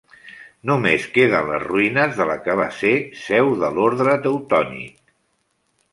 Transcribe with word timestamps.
Només 0.69 1.03
queden 1.17 1.49
les 1.51 1.65
ruïnes 1.67 2.17
de 2.21 2.27
la 2.31 2.37
que 2.47 2.57
va 2.61 2.67
ser 2.79 2.95
seu 3.27 3.53
de 3.65 3.73
l'Orde 3.77 4.19
Teutònic. 4.25 5.01